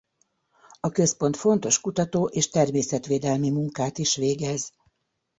A 0.79 0.89
központ 0.91 1.35
fontos 1.37 1.81
kutató 1.81 2.25
és 2.25 2.49
természetvédelmi 2.49 3.49
munkát 3.49 3.97
is 3.97 4.15
végez. 4.15 4.71